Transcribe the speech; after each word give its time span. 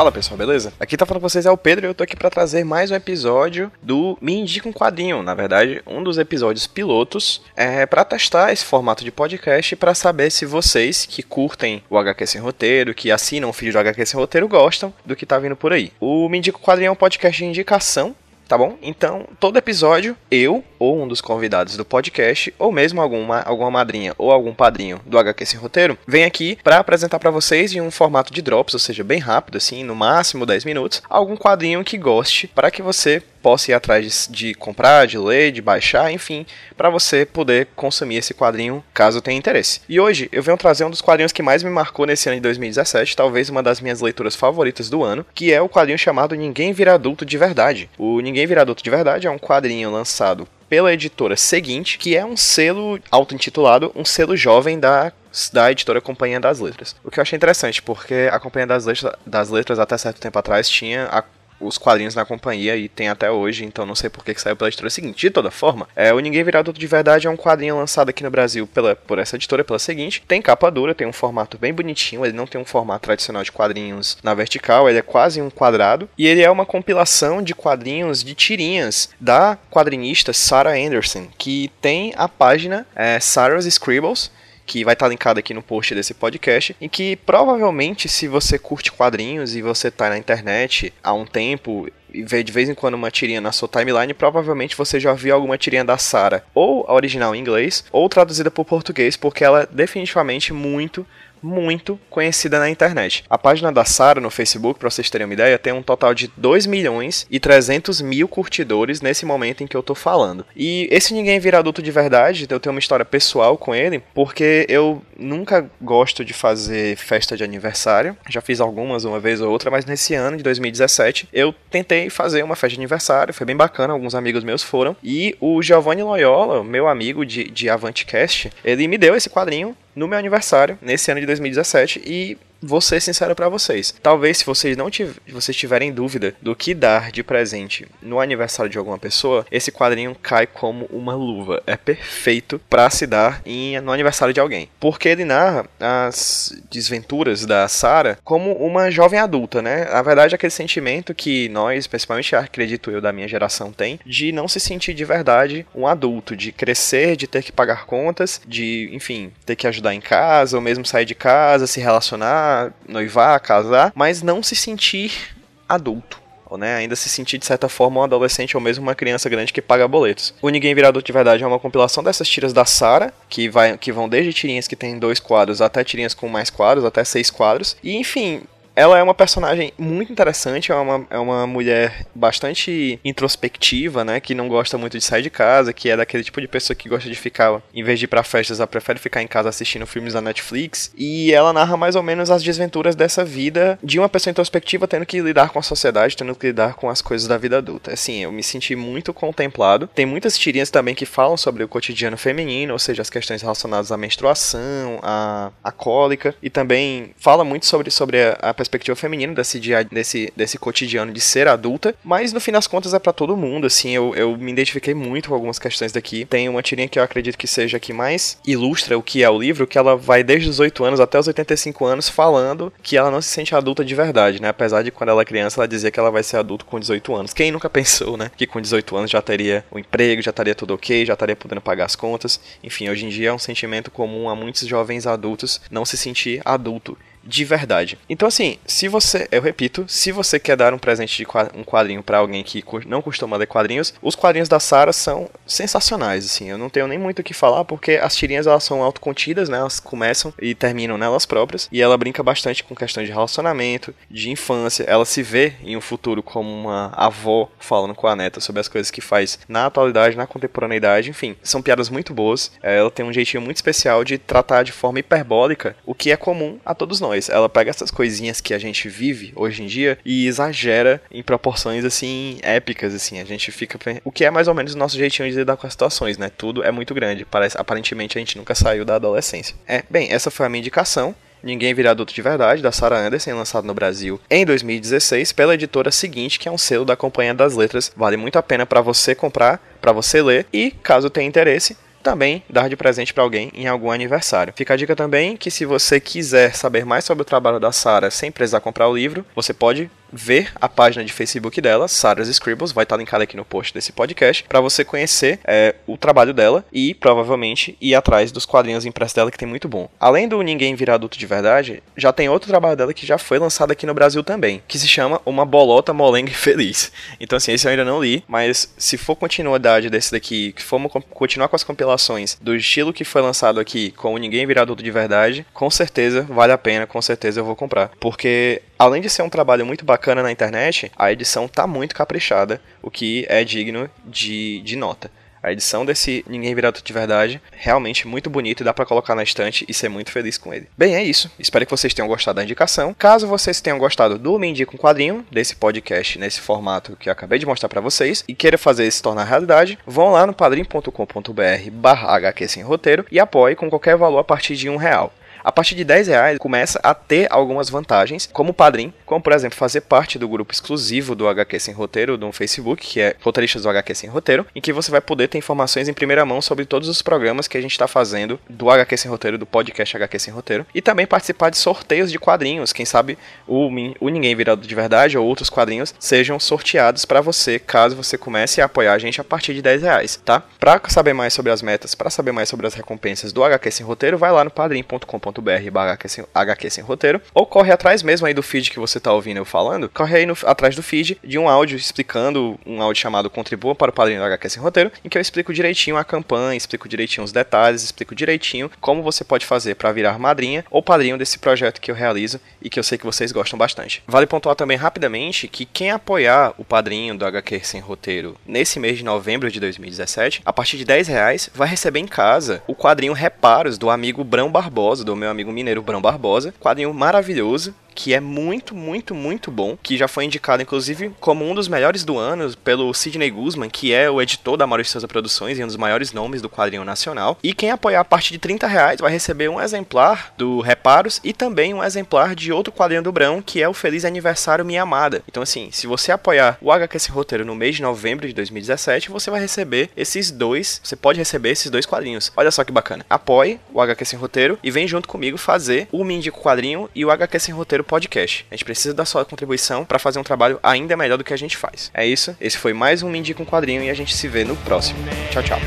Fala 0.00 0.10
pessoal, 0.10 0.38
beleza? 0.38 0.72
Aqui 0.80 0.96
tá 0.96 1.04
falando 1.04 1.20
com 1.20 1.28
vocês 1.28 1.44
é 1.44 1.50
o 1.50 1.58
Pedro 1.58 1.84
e 1.84 1.88
eu 1.90 1.94
tô 1.94 2.02
aqui 2.02 2.16
para 2.16 2.30
trazer 2.30 2.64
mais 2.64 2.90
um 2.90 2.94
episódio 2.94 3.70
do 3.82 4.16
Me 4.18 4.32
Indica 4.32 4.66
um 4.66 4.72
Quadrinho. 4.72 5.22
Na 5.22 5.34
verdade, 5.34 5.82
um 5.86 6.02
dos 6.02 6.16
episódios 6.16 6.66
pilotos 6.66 7.42
é 7.54 7.84
para 7.84 8.02
testar 8.02 8.50
esse 8.50 8.64
formato 8.64 9.04
de 9.04 9.12
podcast 9.12 9.76
para 9.76 9.94
saber 9.94 10.32
se 10.32 10.46
vocês 10.46 11.04
que 11.04 11.22
curtem 11.22 11.82
o 11.90 11.98
HQ 11.98 12.26
Sem 12.26 12.40
Roteiro, 12.40 12.94
que 12.94 13.10
assinam 13.10 13.50
o 13.50 13.52
feed 13.52 13.72
do 13.72 13.78
HQ 13.78 14.06
Sem 14.06 14.18
Roteiro, 14.18 14.48
gostam 14.48 14.90
do 15.04 15.14
que 15.14 15.26
tá 15.26 15.38
vindo 15.38 15.54
por 15.54 15.70
aí. 15.70 15.92
O 16.00 16.30
Me 16.30 16.38
Indica 16.38 16.56
um 16.56 16.62
Quadrinho 16.62 16.88
é 16.88 16.92
um 16.92 16.96
podcast 16.96 17.36
de 17.36 17.44
indicação 17.44 18.16
tá 18.50 18.58
bom? 18.58 18.76
Então, 18.82 19.28
todo 19.38 19.58
episódio, 19.58 20.16
eu 20.28 20.64
ou 20.76 21.00
um 21.00 21.06
dos 21.06 21.20
convidados 21.20 21.76
do 21.76 21.84
podcast, 21.84 22.52
ou 22.58 22.72
mesmo 22.72 23.00
alguma, 23.00 23.42
alguma 23.42 23.70
madrinha 23.70 24.12
ou 24.18 24.32
algum 24.32 24.52
padrinho 24.52 25.00
do 25.06 25.16
HQ 25.20 25.46
Sem 25.46 25.60
Roteiro, 25.60 25.96
vem 26.04 26.24
aqui 26.24 26.58
para 26.64 26.78
apresentar 26.78 27.20
para 27.20 27.30
vocês 27.30 27.72
em 27.72 27.80
um 27.80 27.92
formato 27.92 28.32
de 28.32 28.42
drops, 28.42 28.74
ou 28.74 28.80
seja, 28.80 29.04
bem 29.04 29.20
rápido, 29.20 29.56
assim, 29.56 29.84
no 29.84 29.94
máximo 29.94 30.44
10 30.44 30.64
minutos, 30.64 31.00
algum 31.08 31.36
quadrinho 31.36 31.84
que 31.84 31.96
goste, 31.96 32.48
para 32.48 32.72
que 32.72 32.82
você 32.82 33.22
possa 33.42 33.70
ir 33.70 33.74
atrás 33.74 34.28
de, 34.30 34.36
de, 34.36 34.54
comprar, 34.54 35.06
de 35.06 35.18
ler, 35.18 35.52
de 35.52 35.62
baixar, 35.62 36.12
enfim, 36.12 36.46
para 36.76 36.90
você 36.90 37.24
poder 37.24 37.68
consumir 37.76 38.16
esse 38.16 38.34
quadrinho 38.34 38.82
caso 38.92 39.20
tenha 39.20 39.38
interesse. 39.38 39.80
E 39.88 40.00
hoje 40.00 40.28
eu 40.32 40.42
venho 40.42 40.56
trazer 40.56 40.84
um 40.84 40.90
dos 40.90 41.00
quadrinhos 41.00 41.32
que 41.32 41.42
mais 41.42 41.62
me 41.62 41.70
marcou 41.70 42.06
nesse 42.06 42.28
ano 42.28 42.36
de 42.36 42.42
2017, 42.42 43.16
talvez 43.16 43.48
uma 43.48 43.62
das 43.62 43.80
minhas 43.80 44.00
leituras 44.00 44.36
favoritas 44.36 44.88
do 44.88 45.02
ano, 45.02 45.26
que 45.34 45.52
é 45.52 45.60
o 45.60 45.68
quadrinho 45.68 45.98
chamado 45.98 46.34
Ninguém 46.34 46.72
Vira 46.72 46.94
Adulto 46.94 47.24
de 47.24 47.38
Verdade. 47.38 47.90
O 47.98 48.20
Ninguém 48.20 48.46
Vira 48.46 48.62
Adulto 48.62 48.82
de 48.82 48.90
Verdade 48.90 49.26
é 49.26 49.30
um 49.30 49.38
quadrinho 49.38 49.90
lançado 49.90 50.46
pela 50.68 50.92
editora 50.92 51.36
seguinte, 51.36 51.98
que 51.98 52.16
é 52.16 52.24
um 52.24 52.36
selo 52.36 53.00
auto-intitulado, 53.10 53.90
um 53.94 54.04
selo 54.04 54.36
jovem 54.36 54.78
da 54.78 55.12
da 55.52 55.70
editora 55.70 56.00
Companhia 56.00 56.40
das 56.40 56.58
Letras. 56.58 56.96
O 57.04 57.10
que 57.10 57.20
eu 57.20 57.22
achei 57.22 57.36
interessante, 57.36 57.80
porque 57.80 58.28
a 58.32 58.40
Companhia 58.40 58.66
das 58.66 58.84
Letras, 58.84 59.12
das 59.24 59.48
Letras 59.48 59.78
até 59.78 59.96
certo 59.96 60.20
tempo 60.20 60.36
atrás 60.38 60.68
tinha 60.68 61.04
a 61.06 61.22
os 61.60 61.78
quadrinhos 61.78 62.14
na 62.14 62.24
companhia 62.24 62.76
e 62.76 62.88
tem 62.88 63.08
até 63.08 63.30
hoje, 63.30 63.64
então 63.64 63.84
não 63.84 63.94
sei 63.94 64.08
por 64.08 64.24
que, 64.24 64.34
que 64.34 64.40
saiu 64.40 64.56
pela 64.56 64.68
editora 64.68 64.90
seguinte. 64.90 65.20
De 65.20 65.30
toda 65.30 65.50
forma, 65.50 65.88
é, 65.94 66.12
o 66.12 66.18
Ninguém 66.18 66.42
Virado 66.42 66.72
de 66.72 66.86
Verdade 66.86 67.26
é 67.26 67.30
um 67.30 67.36
quadrinho 67.36 67.76
lançado 67.76 68.08
aqui 68.08 68.22
no 68.22 68.30
Brasil 68.30 68.66
pela, 68.66 68.96
por 68.96 69.18
essa 69.18 69.36
editora, 69.36 69.64
pela 69.64 69.78
seguinte. 69.78 70.22
Tem 70.26 70.40
capa 70.40 70.70
dura, 70.70 70.94
tem 70.94 71.06
um 71.06 71.12
formato 71.12 71.58
bem 71.58 71.72
bonitinho, 71.72 72.24
ele 72.24 72.36
não 72.36 72.46
tem 72.46 72.60
um 72.60 72.64
formato 72.64 73.04
tradicional 73.04 73.42
de 73.42 73.52
quadrinhos 73.52 74.18
na 74.22 74.34
vertical, 74.34 74.88
ele 74.88 74.98
é 74.98 75.02
quase 75.02 75.40
um 75.40 75.50
quadrado. 75.50 76.08
E 76.16 76.26
ele 76.26 76.42
é 76.42 76.50
uma 76.50 76.66
compilação 76.66 77.42
de 77.42 77.54
quadrinhos 77.54 78.24
de 78.24 78.34
tirinhas 78.34 79.10
da 79.20 79.58
quadrinista 79.70 80.32
Sarah 80.32 80.76
Anderson, 80.76 81.28
que 81.36 81.70
tem 81.80 82.12
a 82.16 82.28
página 82.28 82.86
é, 82.94 83.18
Sarah's 83.20 83.66
Scribbles, 83.66 84.30
que 84.70 84.84
vai 84.84 84.92
estar 84.92 85.08
linkado 85.08 85.40
aqui 85.40 85.52
no 85.52 85.64
post 85.64 85.92
desse 85.96 86.14
podcast, 86.14 86.76
em 86.80 86.88
que 86.88 87.16
provavelmente 87.16 88.08
se 88.08 88.28
você 88.28 88.56
curte 88.56 88.92
quadrinhos 88.92 89.56
e 89.56 89.62
você 89.62 89.88
está 89.88 90.08
na 90.08 90.16
internet 90.16 90.94
há 91.02 91.12
um 91.12 91.26
tempo 91.26 91.88
e 92.14 92.22
vê 92.22 92.44
de 92.44 92.52
vez 92.52 92.68
em 92.68 92.74
quando 92.74 92.94
uma 92.94 93.10
tirinha 93.10 93.40
na 93.40 93.50
sua 93.50 93.68
timeline, 93.68 94.14
provavelmente 94.14 94.76
você 94.76 95.00
já 95.00 95.12
viu 95.12 95.34
alguma 95.34 95.58
tirinha 95.58 95.84
da 95.84 95.98
Sarah, 95.98 96.44
ou 96.54 96.84
a 96.86 96.94
original 96.94 97.34
em 97.34 97.40
inglês, 97.40 97.84
ou 97.90 98.08
traduzida 98.08 98.48
para 98.48 98.62
o 98.62 98.64
português, 98.64 99.16
porque 99.16 99.42
ela 99.42 99.62
é 99.62 99.66
definitivamente 99.66 100.52
muito, 100.52 101.04
muito 101.42 101.98
conhecida 102.08 102.58
na 102.58 102.70
internet. 102.70 103.24
A 103.28 103.38
página 103.38 103.72
da 103.72 103.84
Sara 103.84 104.20
no 104.20 104.30
Facebook, 104.30 104.78
para 104.78 104.90
vocês 104.90 105.10
terem 105.10 105.26
uma 105.26 105.34
ideia, 105.34 105.58
tem 105.58 105.72
um 105.72 105.82
total 105.82 106.14
de 106.14 106.30
2 106.36 106.66
milhões 106.66 107.26
e 107.30 107.38
300 107.40 108.00
mil 108.00 108.28
curtidores 108.28 109.00
nesse 109.00 109.24
momento 109.24 109.62
em 109.62 109.66
que 109.66 109.76
eu 109.76 109.82
tô 109.82 109.94
falando. 109.94 110.44
E 110.54 110.88
esse 110.90 111.14
Ninguém 111.14 111.40
Vira 111.40 111.58
Adulto 111.58 111.82
de 111.82 111.90
Verdade, 111.90 112.46
eu 112.48 112.60
tenho 112.60 112.74
uma 112.74 112.80
história 112.80 113.04
pessoal 113.04 113.56
com 113.56 113.74
ele, 113.74 114.02
porque 114.14 114.66
eu 114.68 115.02
nunca 115.18 115.70
gosto 115.80 116.24
de 116.24 116.32
fazer 116.32 116.96
festa 116.96 117.36
de 117.36 117.44
aniversário. 117.44 118.16
Já 118.28 118.40
fiz 118.40 118.60
algumas 118.60 119.04
uma 119.04 119.20
vez 119.20 119.40
ou 119.40 119.50
outra, 119.50 119.70
mas 119.70 119.84
nesse 119.84 120.14
ano 120.14 120.36
de 120.36 120.42
2017 120.42 121.28
eu 121.32 121.54
tentei 121.70 122.08
fazer 122.10 122.42
uma 122.42 122.56
festa 122.56 122.70
de 122.70 122.80
aniversário, 122.80 123.34
foi 123.34 123.46
bem 123.46 123.56
bacana, 123.56 123.92
alguns 123.92 124.14
amigos 124.14 124.44
meus 124.44 124.62
foram. 124.62 124.96
E 125.02 125.36
o 125.40 125.62
Giovanni 125.62 126.02
Loyola, 126.02 126.62
meu 126.64 126.88
amigo 126.88 127.24
de, 127.24 127.44
de 127.44 127.68
Avantcast, 127.68 128.50
ele 128.64 128.88
me 128.88 128.98
deu 128.98 129.14
esse 129.14 129.28
quadrinho 129.28 129.76
no 129.94 130.06
meu 130.08 130.18
aniversário, 130.18 130.78
nesse 130.80 131.10
ano 131.10 131.20
de 131.20 131.26
2017, 131.26 132.02
e 132.04 132.38
vou 132.62 132.80
ser 132.80 133.00
sincero 133.00 133.34
para 133.34 133.48
vocês. 133.48 133.94
Talvez 134.02 134.38
se 134.38 134.46
vocês 134.46 134.76
não 134.76 134.90
tiv 134.90 135.16
vocês 135.28 135.56
tiverem 135.56 135.92
dúvida 135.92 136.34
do 136.40 136.54
que 136.54 136.74
dar 136.74 137.10
de 137.10 137.22
presente 137.22 137.86
no 138.02 138.20
aniversário 138.20 138.70
de 138.70 138.78
alguma 138.78 138.98
pessoa, 138.98 139.46
esse 139.50 139.72
quadrinho 139.72 140.16
cai 140.20 140.46
como 140.46 140.86
uma 140.86 141.14
luva. 141.14 141.62
É 141.66 141.76
perfeito 141.76 142.60
para 142.68 142.88
se 142.90 143.06
dar 143.06 143.40
em, 143.44 143.80
no 143.80 143.92
aniversário 143.92 144.34
de 144.34 144.40
alguém. 144.40 144.68
Porque 144.78 145.08
ele 145.08 145.24
narra 145.24 145.66
as 145.78 146.52
desventuras 146.70 147.46
da 147.46 147.66
Sarah 147.68 148.18
como 148.24 148.52
uma 148.52 148.90
jovem 148.90 149.18
adulta, 149.18 149.62
né? 149.62 149.86
Na 149.86 150.02
verdade, 150.02 150.34
aquele 150.34 150.50
sentimento 150.50 151.14
que 151.14 151.48
nós, 151.48 151.86
principalmente 151.86 152.34
acredito 152.36 152.90
eu 152.90 153.00
da 153.00 153.12
minha 153.12 153.28
geração, 153.28 153.72
tem 153.72 153.98
de 154.04 154.32
não 154.32 154.48
se 154.48 154.60
sentir 154.60 154.94
de 154.94 155.04
verdade 155.04 155.66
um 155.74 155.86
adulto, 155.86 156.36
de 156.36 156.52
crescer, 156.52 157.16
de 157.16 157.26
ter 157.26 157.42
que 157.42 157.52
pagar 157.52 157.86
contas, 157.86 158.40
de, 158.46 158.90
enfim, 158.92 159.32
ter 159.46 159.56
que 159.56 159.66
ajudar 159.66 159.94
em 159.94 160.00
casa, 160.00 160.56
ou 160.56 160.62
mesmo 160.62 160.84
sair 160.84 161.04
de 161.04 161.14
casa, 161.14 161.66
se 161.66 161.80
relacionar 161.80 162.49
noivar, 162.88 163.40
casar, 163.40 163.92
mas 163.94 164.22
não 164.22 164.42
se 164.42 164.56
sentir 164.56 165.34
adulto. 165.68 166.20
Ou, 166.50 166.58
né, 166.58 166.74
ainda 166.74 166.96
se 166.96 167.08
sentir 167.08 167.38
de 167.38 167.46
certa 167.46 167.68
forma 167.68 168.00
um 168.00 168.02
adolescente 168.02 168.56
ou 168.56 168.60
mesmo 168.60 168.82
uma 168.82 168.94
criança 168.94 169.28
grande 169.28 169.52
que 169.52 169.62
paga 169.62 169.86
boletos. 169.86 170.34
O 170.42 170.48
Ninguém 170.48 170.74
Virado 170.74 171.00
de 171.00 171.12
Verdade 171.12 171.44
é 171.44 171.46
uma 171.46 171.60
compilação 171.60 172.02
dessas 172.02 172.28
tiras 172.28 172.52
da 172.52 172.64
Sara, 172.64 173.14
que, 173.28 173.48
vai, 173.48 173.78
que 173.78 173.92
vão 173.92 174.08
desde 174.08 174.32
tirinhas 174.32 174.66
que 174.66 174.74
tem 174.74 174.98
dois 174.98 175.20
quadros 175.20 175.62
até 175.62 175.84
tirinhas 175.84 176.12
com 176.12 176.28
mais 176.28 176.50
quadros, 176.50 176.84
até 176.84 177.04
seis 177.04 177.30
quadros. 177.30 177.76
E 177.84 177.94
enfim, 177.96 178.42
ela 178.74 178.98
é 178.98 179.02
uma 179.02 179.14
personagem 179.14 179.72
muito 179.78 180.12
interessante, 180.12 180.72
é 180.72 180.74
uma, 180.74 181.06
é 181.10 181.18
uma 181.18 181.46
mulher 181.46 182.06
bastante 182.14 182.98
introspectiva, 183.04 184.04
né? 184.04 184.20
Que 184.20 184.34
não 184.34 184.48
gosta 184.48 184.78
muito 184.78 184.96
de 184.98 185.04
sair 185.04 185.22
de 185.22 185.30
casa, 185.30 185.72
que 185.72 185.90
é 185.90 185.96
daquele 185.96 186.24
tipo 186.24 186.40
de 186.40 186.48
pessoa 186.48 186.74
que 186.74 186.88
gosta 186.88 187.08
de 187.08 187.14
ficar, 187.14 187.60
em 187.74 187.82
vez 187.82 187.98
de 187.98 188.04
ir 188.04 188.08
pra 188.08 188.22
festas, 188.22 188.60
ela 188.60 188.66
prefere 188.66 188.98
ficar 188.98 189.22
em 189.22 189.26
casa 189.26 189.48
assistindo 189.48 189.86
filmes 189.86 190.14
da 190.14 190.20
Netflix. 190.20 190.92
E 190.96 191.32
ela 191.32 191.52
narra 191.52 191.76
mais 191.76 191.96
ou 191.96 192.02
menos 192.02 192.30
as 192.30 192.42
desventuras 192.42 192.94
dessa 192.94 193.24
vida 193.24 193.78
de 193.82 193.98
uma 193.98 194.08
pessoa 194.08 194.30
introspectiva 194.30 194.88
tendo 194.88 195.06
que 195.06 195.20
lidar 195.20 195.50
com 195.50 195.58
a 195.58 195.62
sociedade, 195.62 196.16
tendo 196.16 196.34
que 196.34 196.46
lidar 196.46 196.74
com 196.74 196.88
as 196.88 197.02
coisas 197.02 197.26
da 197.28 197.36
vida 197.36 197.58
adulta. 197.58 197.92
Assim, 197.92 198.22
eu 198.22 198.32
me 198.32 198.42
senti 198.42 198.74
muito 198.76 199.12
contemplado. 199.12 199.88
Tem 199.94 200.06
muitas 200.06 200.38
tirinhas 200.38 200.70
também 200.70 200.94
que 200.94 201.06
falam 201.06 201.36
sobre 201.36 201.62
o 201.62 201.68
cotidiano 201.68 202.16
feminino, 202.16 202.72
ou 202.72 202.78
seja, 202.78 203.02
as 203.02 203.10
questões 203.10 203.42
relacionadas 203.42 203.92
à 203.92 203.96
menstruação, 203.96 204.98
à, 205.02 205.50
à 205.62 205.72
cólica, 205.72 206.34
e 206.42 206.48
também 206.48 207.14
fala 207.16 207.44
muito 207.44 207.66
sobre, 207.66 207.90
sobre 207.90 208.22
a, 208.22 208.38
a 208.40 208.54
perspectiva 208.60 208.94
feminina 208.94 209.32
desse, 209.32 209.58
dia, 209.58 209.82
desse, 209.82 210.30
desse 210.36 210.58
cotidiano 210.58 211.12
de 211.12 211.20
ser 211.20 211.48
adulta, 211.48 211.94
mas 212.04 212.32
no 212.32 212.40
fim 212.40 212.52
das 212.52 212.66
contas 212.66 212.92
é 212.92 212.98
para 212.98 213.12
todo 213.12 213.36
mundo, 213.36 213.66
assim, 213.66 213.90
eu, 213.90 214.14
eu 214.14 214.36
me 214.36 214.52
identifiquei 214.52 214.92
muito 214.92 215.30
com 215.30 215.34
algumas 215.34 215.58
questões 215.58 215.92
daqui. 215.92 216.26
Tem 216.26 216.46
uma 216.48 216.62
tirinha 216.62 216.88
que 216.88 216.98
eu 216.98 217.02
acredito 217.02 217.38
que 217.38 217.46
seja 217.46 217.80
que 217.80 217.92
mais 217.92 218.38
ilustra 218.46 218.98
o 218.98 219.02
que 219.02 219.22
é 219.22 219.30
o 219.30 219.38
livro, 219.38 219.66
que 219.66 219.78
ela 219.78 219.96
vai 219.96 220.22
desde 220.22 220.50
os 220.50 220.60
8 220.60 220.84
anos 220.84 221.00
até 221.00 221.18
os 221.18 221.26
85 221.26 221.86
anos 221.86 222.08
falando 222.08 222.70
que 222.82 222.96
ela 222.96 223.10
não 223.10 223.22
se 223.22 223.28
sente 223.28 223.54
adulta 223.54 223.82
de 223.82 223.94
verdade, 223.94 224.42
né? 224.42 224.48
Apesar 224.48 224.82
de 224.82 224.90
quando 224.90 225.08
ela 225.08 225.22
é 225.22 225.24
criança 225.24 225.60
ela 225.60 225.68
dizia 225.68 225.90
que 225.90 225.98
ela 225.98 226.10
vai 226.10 226.22
ser 226.22 226.36
adulto 226.36 226.66
com 226.66 226.78
18 226.78 227.14
anos. 227.14 227.32
Quem 227.32 227.50
nunca 227.50 227.70
pensou, 227.70 228.16
né? 228.16 228.30
Que 228.36 228.46
com 228.46 228.60
18 228.60 228.96
anos 228.96 229.10
já 229.10 229.22
teria 229.22 229.64
o 229.70 229.76
um 229.76 229.78
emprego, 229.78 230.20
já 230.20 230.30
estaria 230.30 230.54
tudo 230.54 230.74
ok, 230.74 231.06
já 231.06 231.14
estaria 231.14 231.36
podendo 231.36 231.62
pagar 231.62 231.86
as 231.86 231.96
contas. 231.96 232.38
Enfim, 232.62 232.90
hoje 232.90 233.06
em 233.06 233.08
dia 233.08 233.30
é 233.30 233.32
um 233.32 233.38
sentimento 233.38 233.90
comum 233.90 234.28
a 234.28 234.36
muitos 234.36 234.66
jovens 234.66 235.06
adultos 235.06 235.60
não 235.70 235.84
se 235.84 235.96
sentir 235.96 236.42
adulto 236.44 236.96
de 237.22 237.44
verdade. 237.44 237.98
Então, 238.08 238.26
assim, 238.26 238.58
se 238.66 238.88
você, 238.88 239.28
eu 239.30 239.42
repito, 239.42 239.84
se 239.86 240.10
você 240.12 240.38
quer 240.38 240.56
dar 240.56 240.72
um 240.74 240.78
presente 240.78 241.16
de 241.16 241.26
um 241.54 241.62
quadrinho 241.62 242.02
para 242.02 242.18
alguém 242.18 242.42
que 242.42 242.64
não 242.86 243.02
costuma 243.02 243.36
ler 243.36 243.46
quadrinhos, 243.46 243.94
os 244.02 244.14
quadrinhos 244.14 244.48
da 244.48 244.58
Sarah 244.58 244.92
são 244.92 245.28
sensacionais, 245.46 246.24
assim. 246.24 246.50
Eu 246.50 246.58
não 246.58 246.70
tenho 246.70 246.86
nem 246.86 246.98
muito 246.98 247.20
o 247.20 247.22
que 247.22 247.34
falar 247.34 247.64
porque 247.64 247.92
as 247.92 248.16
tirinhas 248.16 248.46
elas 248.46 248.64
são 248.64 248.82
autocontidas, 248.82 249.48
né? 249.48 249.58
Elas 249.58 249.80
começam 249.80 250.32
e 250.40 250.54
terminam 250.54 250.96
nelas 250.96 251.26
próprias 251.26 251.68
e 251.70 251.80
ela 251.80 251.96
brinca 251.96 252.22
bastante 252.22 252.64
com 252.64 252.74
questões 252.74 253.06
de 253.06 253.12
relacionamento, 253.12 253.94
de 254.10 254.30
infância. 254.30 254.84
Ela 254.84 255.04
se 255.04 255.22
vê 255.22 255.54
em 255.62 255.76
um 255.76 255.80
futuro 255.80 256.22
como 256.22 256.50
uma 256.50 256.92
avó 256.94 257.48
falando 257.58 257.94
com 257.94 258.06
a 258.06 258.16
neta 258.16 258.40
sobre 258.40 258.60
as 258.60 258.68
coisas 258.68 258.90
que 258.90 259.00
faz 259.00 259.38
na 259.48 259.66
atualidade, 259.66 260.16
na 260.16 260.26
contemporaneidade, 260.26 261.10
enfim, 261.10 261.36
são 261.42 261.62
piadas 261.62 261.88
muito 261.88 262.14
boas. 262.14 262.52
Ela 262.62 262.90
tem 262.90 263.04
um 263.04 263.12
jeitinho 263.12 263.42
muito 263.42 263.56
especial 263.56 264.04
de 264.04 264.18
tratar 264.18 264.62
de 264.62 264.72
forma 264.72 264.98
hiperbólica 264.98 265.76
o 265.84 265.94
que 265.94 266.10
é 266.10 266.16
comum 266.16 266.58
a 266.64 266.74
todos 266.74 267.00
nós 267.00 267.09
Ela 267.28 267.48
pega 267.48 267.70
essas 267.70 267.90
coisinhas 267.90 268.40
que 268.40 268.54
a 268.54 268.58
gente 268.58 268.88
vive 268.88 269.32
hoje 269.36 269.62
em 269.62 269.66
dia 269.66 269.98
e 270.04 270.26
exagera 270.26 271.02
em 271.10 271.22
proporções 271.22 271.84
assim 271.84 272.38
épicas 272.42 272.94
assim. 272.94 273.20
A 273.20 273.24
gente 273.24 273.50
fica 273.50 273.78
o 274.04 274.12
que 274.12 274.24
é 274.24 274.30
mais 274.30 274.48
ou 274.48 274.54
menos 274.54 274.74
o 274.74 274.78
nosso 274.78 274.96
jeitinho 274.96 275.30
de 275.30 275.36
lidar 275.36 275.56
com 275.56 275.66
as 275.66 275.72
situações, 275.72 276.18
né? 276.18 276.30
Tudo 276.36 276.62
é 276.62 276.70
muito 276.70 276.94
grande. 276.94 277.24
Parece 277.24 277.56
aparentemente 277.58 278.16
a 278.16 278.20
gente 278.20 278.36
nunca 278.36 278.54
saiu 278.54 278.84
da 278.84 278.96
adolescência. 278.96 279.54
É, 279.66 279.82
bem, 279.88 280.12
essa 280.12 280.30
foi 280.30 280.46
a 280.46 280.48
minha 280.48 280.60
indicação. 280.60 281.14
Ninguém 281.42 281.72
Vira 281.72 281.92
Adulto 281.92 282.12
de 282.12 282.20
Verdade, 282.20 282.60
da 282.60 282.70
Sarah 282.70 282.98
Anderson, 282.98 283.34
lançado 283.34 283.66
no 283.66 283.72
Brasil 283.72 284.20
em 284.28 284.44
2016 284.44 285.32
pela 285.32 285.54
editora 285.54 285.90
Seguinte, 285.90 286.38
que 286.38 286.48
é 286.48 286.52
um 286.52 286.58
selo 286.58 286.84
da 286.84 286.96
Companhia 286.96 287.32
das 287.32 287.56
Letras. 287.56 287.90
Vale 287.96 288.16
muito 288.16 288.36
a 288.38 288.42
pena 288.42 288.66
para 288.66 288.82
você 288.82 289.14
comprar, 289.14 289.58
para 289.80 289.92
você 289.92 290.20
ler 290.20 290.46
e, 290.52 290.70
caso 290.70 291.08
tenha 291.08 291.26
interesse, 291.26 291.76
também 292.02 292.42
dar 292.48 292.68
de 292.68 292.76
presente 292.76 293.12
para 293.12 293.22
alguém 293.22 293.50
em 293.54 293.66
algum 293.66 293.90
aniversário. 293.90 294.52
Fica 294.56 294.74
a 294.74 294.76
dica 294.76 294.96
também 294.96 295.36
que 295.36 295.50
se 295.50 295.64
você 295.64 296.00
quiser 296.00 296.54
saber 296.54 296.84
mais 296.84 297.04
sobre 297.04 297.22
o 297.22 297.24
trabalho 297.24 297.60
da 297.60 297.72
Sara 297.72 298.10
sem 298.10 298.30
precisar 298.30 298.60
comprar 298.60 298.88
o 298.88 298.96
livro, 298.96 299.24
você 299.34 299.52
pode 299.52 299.90
ver 300.12 300.52
a 300.60 300.68
página 300.68 301.04
de 301.04 301.12
Facebook 301.12 301.60
dela, 301.60 301.88
Sarah's 301.88 302.28
Scribbles, 302.28 302.72
vai 302.72 302.84
estar 302.84 302.96
linkada 302.96 303.24
aqui 303.24 303.36
no 303.36 303.44
post 303.44 303.72
desse 303.72 303.92
podcast, 303.92 304.44
para 304.44 304.60
você 304.60 304.84
conhecer 304.84 305.40
é, 305.44 305.74
o 305.86 305.96
trabalho 305.96 306.32
dela 306.32 306.64
e 306.72 306.94
provavelmente 306.94 307.76
ir 307.80 307.94
atrás 307.94 308.32
dos 308.32 308.46
quadrinhos 308.46 308.84
impressos 308.84 309.14
dela 309.14 309.30
que 309.30 309.38
tem 309.38 309.48
muito 309.48 309.68
bom. 309.68 309.88
Além 309.98 310.28
do 310.28 310.40
Ninguém 310.42 310.74
Virar 310.74 310.94
Adulto 310.94 311.18
de 311.18 311.26
Verdade, 311.26 311.82
já 311.96 312.12
tem 312.12 312.28
outro 312.28 312.48
trabalho 312.48 312.76
dela 312.76 312.94
que 312.94 313.06
já 313.06 313.18
foi 313.18 313.38
lançado 313.38 313.70
aqui 313.70 313.86
no 313.86 313.94
Brasil 313.94 314.22
também, 314.22 314.62
que 314.66 314.78
se 314.78 314.88
chama 314.88 315.20
Uma 315.24 315.44
Bolota 315.44 315.92
Molenga 315.92 316.32
Feliz. 316.32 316.92
Então 317.18 317.36
assim, 317.36 317.52
esse 317.52 317.66
eu 317.66 317.70
ainda 317.70 317.84
não 317.84 318.02
li, 318.02 318.24
mas 318.28 318.72
se 318.76 318.96
for 318.96 319.16
continuidade 319.16 319.90
desse 319.90 320.12
daqui, 320.12 320.52
que 320.52 320.62
for 320.62 320.80
continuar 321.10 321.48
com 321.48 321.56
as 321.56 321.64
compilações 321.64 322.36
do 322.40 322.54
estilo 322.54 322.92
que 322.92 323.04
foi 323.04 323.22
lançado 323.22 323.60
aqui 323.60 323.90
com 323.92 324.14
o 324.14 324.18
Ninguém 324.18 324.46
Virar 324.46 324.62
Adulto 324.62 324.82
de 324.82 324.90
Verdade, 324.90 325.46
com 325.52 325.70
certeza 325.70 326.22
vale 326.22 326.52
a 326.52 326.58
pena, 326.58 326.86
com 326.86 327.00
certeza 327.00 327.40
eu 327.40 327.44
vou 327.44 327.56
comprar. 327.56 327.90
Porque 328.00 328.62
além 328.80 329.02
de 329.02 329.10
ser 329.10 329.20
um 329.20 329.28
trabalho 329.28 329.66
muito 329.66 329.84
bacana 329.84 330.22
na 330.22 330.32
internet, 330.32 330.90
a 330.96 331.12
edição 331.12 331.46
tá 331.46 331.66
muito 331.66 331.94
caprichada, 331.94 332.62
o 332.80 332.90
que 332.90 333.26
é 333.28 333.44
digno 333.44 333.90
de, 334.06 334.62
de 334.62 334.74
nota. 334.74 335.10
A 335.42 335.52
edição 335.52 335.84
desse 335.84 336.24
Ninguém 336.26 336.54
Virado 336.54 336.80
de 336.82 336.92
Verdade 336.92 337.42
realmente 337.52 338.08
muito 338.08 338.30
bonito 338.30 338.62
e 338.62 338.64
dá 338.64 338.72
para 338.72 338.86
colocar 338.86 339.14
na 339.14 339.22
estante 339.22 339.66
e 339.68 339.74
ser 339.74 339.90
muito 339.90 340.10
feliz 340.10 340.38
com 340.38 340.52
ele. 340.52 340.66
Bem, 340.78 340.94
é 340.94 341.02
isso. 341.02 341.30
Espero 341.38 341.66
que 341.66 341.70
vocês 341.70 341.92
tenham 341.92 342.08
gostado 342.08 342.36
da 342.36 342.42
indicação. 342.42 342.94
Caso 342.94 343.26
vocês 343.26 343.60
tenham 343.60 343.78
gostado 343.78 344.18
do 344.18 344.38
Me 344.38 344.48
Indica 344.48 344.74
um 344.74 344.78
Quadrinho, 344.78 345.26
desse 345.30 345.56
podcast, 345.56 346.18
nesse 346.18 346.40
formato 346.40 346.96
que 346.96 347.10
eu 347.10 347.12
acabei 347.12 347.38
de 347.38 347.46
mostrar 347.46 347.68
para 347.68 347.82
vocês, 347.82 348.24
e 348.26 348.34
queira 348.34 348.56
fazer 348.56 348.86
isso 348.86 348.98
se 348.98 349.02
tornar 349.02 349.24
realidade, 349.24 349.78
vão 349.86 350.10
lá 350.10 350.26
no 350.26 350.32
padrim.com.br 350.32 351.70
barra 351.72 352.16
HQ 352.16 352.48
sem 352.48 352.62
roteiro 352.62 353.04
e 353.10 353.20
apoie 353.20 353.54
com 353.54 353.68
qualquer 353.68 353.96
valor 353.96 354.20
a 354.20 354.24
partir 354.24 354.56
de 354.56 354.70
um 354.70 354.76
real. 354.76 355.12
A 355.42 355.50
partir 355.50 355.74
de 355.74 355.84
10 355.84 356.08
reais 356.08 356.38
começa 356.38 356.78
a 356.82 356.92
ter 356.94 357.26
algumas 357.30 357.70
vantagens, 357.70 358.28
como 358.32 358.52
padrinho, 358.52 358.92
como 359.06 359.22
por 359.22 359.32
exemplo 359.32 359.56
fazer 359.56 359.80
parte 359.82 360.18
do 360.18 360.28
grupo 360.28 360.52
exclusivo 360.52 361.14
do 361.14 361.26
HQ 361.26 361.58
Sem 361.58 361.74
Roteiro 361.74 362.18
no 362.18 362.30
Facebook, 362.32 362.86
que 362.86 363.00
é 363.00 363.16
Roteiristas 363.22 363.62
do 363.62 363.70
HQ 363.70 363.94
Sem 363.94 364.10
Roteiro, 364.10 364.46
em 364.54 364.60
que 364.60 364.72
você 364.72 364.90
vai 364.90 365.00
poder 365.00 365.28
ter 365.28 365.38
informações 365.38 365.88
em 365.88 365.94
primeira 365.94 366.24
mão 366.26 366.42
sobre 366.42 366.64
todos 366.64 366.88
os 366.88 367.00
programas 367.00 367.48
que 367.48 367.56
a 367.56 367.60
gente 367.60 367.72
está 367.72 367.88
fazendo 367.88 368.38
do 368.48 368.70
HQ 368.70 368.96
Sem 368.96 369.10
Roteiro, 369.10 369.38
do 369.38 369.46
podcast 369.46 369.96
HQ 369.96 370.18
Sem 370.18 370.34
Roteiro, 370.34 370.66
e 370.74 370.82
também 370.82 371.06
participar 371.06 371.50
de 371.50 371.56
sorteios 371.56 372.12
de 372.12 372.18
quadrinhos, 372.18 372.72
quem 372.72 372.84
sabe 372.84 373.16
o, 373.46 373.68
o 374.00 374.08
Ninguém 374.08 374.36
Virado 374.36 374.66
de 374.66 374.74
Verdade 374.74 375.16
ou 375.16 375.26
outros 375.26 375.48
quadrinhos 375.48 375.94
sejam 375.98 376.38
sorteados 376.38 377.04
para 377.04 377.20
você, 377.20 377.58
caso 377.58 377.96
você 377.96 378.18
comece 378.18 378.60
a 378.60 378.66
apoiar 378.66 378.92
a 378.92 378.98
gente 378.98 379.20
a 379.20 379.24
partir 379.24 379.54
de 379.54 379.62
10 379.62 379.82
reais, 379.82 380.20
tá? 380.24 380.42
Para 380.58 380.80
saber 380.88 381.14
mais 381.14 381.32
sobre 381.32 381.50
as 381.50 381.62
metas, 381.62 381.94
para 381.94 382.10
saber 382.10 382.32
mais 382.32 382.48
sobre 382.48 382.66
as 382.66 382.74
recompensas 382.74 383.32
do 383.32 383.42
HQ 383.42 383.70
Sem 383.70 383.86
Roteiro, 383.86 384.18
vai 384.18 384.30
lá 384.30 384.44
no 384.44 384.50
padrim.com.br 384.50 385.29
HQ 385.30 386.26
HQ 386.34 386.70
sem 386.70 386.84
roteiro, 386.84 387.20
ou 387.34 387.46
corre 387.46 387.72
atrás 387.72 388.02
mesmo 388.02 388.26
aí 388.26 388.34
do 388.34 388.42
feed 388.42 388.70
que 388.70 388.78
você 388.78 388.98
tá 388.98 389.12
ouvindo 389.12 389.38
eu 389.38 389.44
falando, 389.44 389.88
corre 389.88 390.18
aí 390.18 390.26
no, 390.26 390.36
atrás 390.44 390.74
do 390.74 390.82
feed 390.82 391.18
de 391.22 391.38
um 391.38 391.48
áudio 391.48 391.76
explicando, 391.76 392.58
um 392.66 392.82
áudio 392.82 393.00
chamado 393.00 393.30
Contribua 393.30 393.74
para 393.74 393.90
o 393.90 393.92
Padrinho 393.92 394.20
do 394.20 394.24
HQ 394.26 394.50
sem 394.50 394.62
roteiro, 394.62 394.90
em 395.04 395.08
que 395.08 395.16
eu 395.16 395.22
explico 395.22 395.52
direitinho 395.52 395.96
a 395.96 396.04
campanha, 396.04 396.56
explico 396.56 396.88
direitinho 396.88 397.24
os 397.24 397.32
detalhes, 397.32 397.82
explico 397.82 398.14
direitinho 398.14 398.70
como 398.80 399.02
você 399.02 399.24
pode 399.24 399.46
fazer 399.46 399.74
para 399.74 399.92
virar 399.92 400.18
madrinha 400.18 400.64
ou 400.70 400.82
padrinho 400.82 401.18
desse 401.18 401.38
projeto 401.38 401.80
que 401.80 401.90
eu 401.90 401.94
realizo 401.94 402.40
e 402.60 402.68
que 402.68 402.78
eu 402.78 402.82
sei 402.82 402.98
que 402.98 403.06
vocês 403.06 403.32
gostam 403.32 403.58
bastante. 403.58 404.02
Vale 404.06 404.26
pontuar 404.26 404.56
também 404.56 404.76
rapidamente 404.76 405.48
que 405.48 405.64
quem 405.64 405.90
apoiar 405.90 406.54
o 406.58 406.64
padrinho 406.64 407.16
do 407.16 407.24
HQ 407.24 407.60
sem 407.64 407.80
roteiro 407.80 408.36
nesse 408.46 408.78
mês 408.78 408.98
de 408.98 409.04
novembro 409.04 409.50
de 409.50 409.60
2017, 409.60 410.42
a 410.44 410.52
partir 410.52 410.76
de 410.76 410.84
10 410.84 411.08
reais, 411.08 411.50
vai 411.54 411.68
receber 411.68 412.00
em 412.00 412.06
casa 412.06 412.62
o 412.66 412.74
quadrinho 412.74 413.12
Reparos 413.12 413.78
do 413.78 413.90
amigo 413.90 414.24
Brão 414.24 414.50
Barbosa, 414.50 415.04
do 415.04 415.16
meu 415.20 415.30
amigo 415.30 415.52
mineiro 415.52 415.82
Brão 415.82 416.00
Barbosa. 416.00 416.54
Quadrinho 416.58 416.92
maravilhoso, 416.94 417.74
que 417.94 418.14
é 418.14 418.20
muito, 418.20 418.74
muito, 418.74 419.14
muito 419.14 419.50
bom, 419.50 419.76
que 419.82 419.96
já 419.96 420.08
foi 420.08 420.24
indicado, 420.24 420.62
inclusive, 420.62 421.12
como 421.20 421.48
um 421.48 421.54
dos 421.54 421.68
melhores 421.68 422.04
do 422.04 422.18
ano 422.18 422.54
pelo 422.58 422.92
Sidney 422.94 423.30
Guzman, 423.30 423.70
que 423.70 423.92
é 423.92 424.10
o 424.10 424.20
editor 424.20 424.56
da 424.56 424.66
Maurício 424.66 424.92
Souza 424.92 425.08
Produções 425.08 425.58
e 425.58 425.64
um 425.64 425.66
dos 425.66 425.76
maiores 425.76 426.12
nomes 426.12 426.42
do 426.42 426.48
quadrinho 426.48 426.84
nacional. 426.84 427.38
E 427.42 427.52
quem 427.52 427.70
apoiar 427.70 428.00
a 428.00 428.04
partir 428.04 428.32
de 428.32 428.38
30 428.38 428.66
reais 428.66 429.00
vai 429.00 429.10
receber 429.10 429.48
um 429.48 429.60
exemplar 429.60 430.32
do 430.36 430.60
Reparos 430.60 431.20
e 431.22 431.32
também 431.32 431.74
um 431.74 431.82
exemplar 431.82 432.34
de 432.34 432.52
outro 432.52 432.72
quadrinho 432.72 433.02
do 433.02 433.12
Brão, 433.12 433.42
que 433.42 433.62
é 433.62 433.68
o 433.68 433.74
Feliz 433.74 434.04
Aniversário 434.04 434.64
Minha 434.64 434.82
Amada. 434.82 435.22
Então, 435.28 435.42
assim, 435.42 435.70
se 435.72 435.86
você 435.86 436.12
apoiar 436.12 436.58
o 436.60 436.72
HQ 436.72 436.96
Esse 436.96 437.10
Roteiro 437.10 437.44
no 437.44 437.54
mês 437.54 437.76
de 437.76 437.82
novembro 437.82 438.26
de 438.26 438.34
2017, 438.34 439.10
você 439.10 439.30
vai 439.30 439.40
receber 439.40 439.90
esses 439.96 440.30
dois, 440.30 440.80
você 440.82 440.96
pode 440.96 441.18
receber 441.18 441.50
esses 441.50 441.70
dois 441.70 441.86
quadrinhos. 441.86 442.32
Olha 442.36 442.50
só 442.50 442.64
que 442.64 442.72
bacana. 442.72 443.04
Apoie 443.08 443.60
o 443.72 443.80
HQ 443.80 444.04
Sem 444.04 444.18
Roteiro 444.18 444.58
e 444.62 444.70
vem 444.70 444.86
junto 444.86 445.08
comigo 445.08 445.36
fazer 445.36 445.88
o 445.92 446.04
Mindico 446.04 446.40
Quadrinho 446.40 446.88
e 446.94 447.04
o 447.04 447.10
HQ 447.10 447.38
Sem 447.38 447.54
Roteiro 447.54 447.79
podcast. 447.84 448.46
A 448.50 448.54
gente 448.54 448.64
precisa 448.64 448.94
da 448.94 449.04
sua 449.04 449.24
contribuição 449.24 449.84
para 449.84 449.98
fazer 449.98 450.18
um 450.18 450.24
trabalho 450.24 450.58
ainda 450.62 450.96
melhor 450.96 451.18
do 451.18 451.24
que 451.24 451.32
a 451.32 451.36
gente 451.36 451.56
faz. 451.56 451.90
É 451.94 452.06
isso, 452.06 452.36
esse 452.40 452.56
foi 452.58 452.72
mais 452.72 453.02
um 453.02 453.10
Me 453.10 453.20
com 453.34 453.44
Quadrinho 453.44 453.82
e 453.82 453.90
a 453.90 453.94
gente 453.94 454.16
se 454.16 454.26
vê 454.28 454.44
no 454.44 454.56
próximo. 454.56 454.98
Tchau, 455.30 455.42
tchau. 455.42 455.60